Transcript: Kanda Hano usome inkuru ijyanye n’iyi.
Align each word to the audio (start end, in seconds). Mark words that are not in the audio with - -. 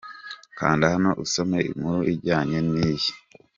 Kanda 0.59 0.85
Hano 0.93 1.09
usome 1.23 1.57
inkuru 1.69 1.99
ijyanye 2.13 2.57
n’iyi. 2.71 3.11